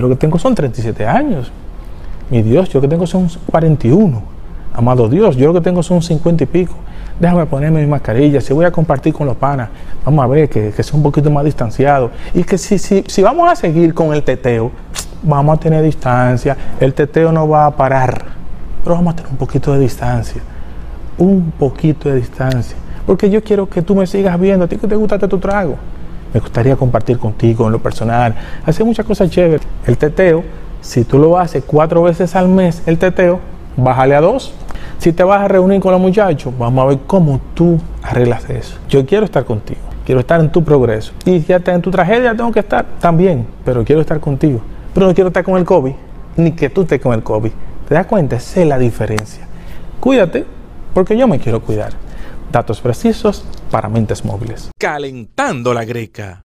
Lo 0.00 0.08
que 0.08 0.14
tengo 0.14 0.38
son 0.38 0.54
37 0.54 1.04
años. 1.04 1.50
Mi 2.30 2.40
Dios, 2.40 2.68
yo 2.68 2.78
lo 2.78 2.82
que 2.82 2.86
tengo 2.86 3.04
son 3.04 3.28
41. 3.50 4.22
Amado 4.72 5.08
Dios, 5.08 5.34
yo 5.34 5.48
lo 5.48 5.54
que 5.54 5.60
tengo 5.60 5.82
son 5.82 6.02
50 6.02 6.44
y 6.44 6.46
pico. 6.46 6.74
Déjame 7.18 7.46
ponerme 7.46 7.80
mi 7.80 7.88
mascarilla. 7.88 8.40
Si 8.40 8.52
voy 8.52 8.64
a 8.64 8.70
compartir 8.70 9.12
con 9.12 9.26
los 9.26 9.36
panas, 9.36 9.70
vamos 10.04 10.24
a 10.24 10.28
ver 10.28 10.48
que, 10.48 10.70
que 10.70 10.82
sea 10.84 10.94
un 10.94 11.02
poquito 11.02 11.32
más 11.32 11.44
distanciado. 11.44 12.12
Y 12.32 12.44
que 12.44 12.58
si, 12.58 12.78
si, 12.78 13.02
si 13.08 13.22
vamos 13.22 13.50
a 13.50 13.56
seguir 13.56 13.92
con 13.92 14.14
el 14.14 14.22
teteo, 14.22 14.70
vamos 15.24 15.56
a 15.56 15.60
tener 15.60 15.82
distancia. 15.82 16.56
El 16.78 16.94
teteo 16.94 17.32
no 17.32 17.48
va 17.48 17.66
a 17.66 17.76
parar. 17.76 18.24
Pero 18.84 18.94
vamos 18.94 19.14
a 19.14 19.16
tener 19.16 19.32
un 19.32 19.36
poquito 19.36 19.72
de 19.72 19.80
distancia. 19.80 20.40
Un 21.16 21.50
poquito 21.58 22.08
de 22.08 22.14
distancia. 22.14 22.76
Porque 23.04 23.28
yo 23.30 23.42
quiero 23.42 23.68
que 23.68 23.82
tú 23.82 23.96
me 23.96 24.06
sigas 24.06 24.38
viendo. 24.38 24.66
A 24.66 24.68
ti 24.68 24.76
que 24.76 24.86
te 24.86 24.94
gusta 24.94 25.18
tu 25.18 25.38
trago. 25.38 25.76
Me 26.32 26.40
gustaría 26.40 26.76
compartir 26.76 27.18
contigo 27.18 27.66
en 27.66 27.72
lo 27.72 27.78
personal. 27.78 28.34
Hacer 28.64 28.84
muchas 28.84 29.06
cosas 29.06 29.30
chéveres. 29.30 29.66
El 29.86 29.96
teteo, 29.96 30.44
si 30.80 31.04
tú 31.04 31.18
lo 31.18 31.38
haces 31.38 31.64
cuatro 31.66 32.02
veces 32.02 32.36
al 32.36 32.48
mes, 32.48 32.82
el 32.86 32.98
teteo, 32.98 33.40
bájale 33.76 34.14
a 34.14 34.20
dos. 34.20 34.52
Si 34.98 35.12
te 35.12 35.22
vas 35.24 35.42
a 35.42 35.48
reunir 35.48 35.80
con 35.80 35.92
los 35.92 36.00
muchachos, 36.00 36.52
vamos 36.58 36.84
a 36.84 36.88
ver 36.88 36.98
cómo 37.06 37.40
tú 37.54 37.78
arreglas 38.02 38.48
eso. 38.50 38.76
Yo 38.88 39.06
quiero 39.06 39.24
estar 39.24 39.44
contigo. 39.44 39.80
Quiero 40.04 40.20
estar 40.20 40.40
en 40.40 40.50
tu 40.50 40.64
progreso. 40.64 41.12
Y 41.24 41.40
si 41.42 41.52
en 41.52 41.82
tu 41.82 41.90
tragedia 41.90 42.34
tengo 42.34 42.50
que 42.50 42.60
estar 42.60 42.84
también, 42.98 43.46
pero 43.64 43.84
quiero 43.84 44.00
estar 44.00 44.18
contigo. 44.20 44.60
Pero 44.94 45.06
no 45.06 45.14
quiero 45.14 45.28
estar 45.28 45.44
con 45.44 45.58
el 45.58 45.64
COVID, 45.64 45.92
ni 46.36 46.52
que 46.52 46.70
tú 46.70 46.82
estés 46.82 47.00
con 47.00 47.12
el 47.12 47.22
COVID. 47.22 47.50
¿Te 47.86 47.94
das 47.94 48.06
cuenta? 48.06 48.40
Sé 48.40 48.64
la 48.64 48.78
diferencia. 48.78 49.46
Cuídate, 50.00 50.46
porque 50.94 51.16
yo 51.16 51.28
me 51.28 51.38
quiero 51.38 51.60
cuidar. 51.60 51.92
Datos 52.50 52.80
precisos 52.80 53.44
para 53.70 53.88
mentes 53.88 54.24
móviles. 54.24 54.70
Calentando 54.78 55.74
la 55.74 55.84
greca. 55.84 56.42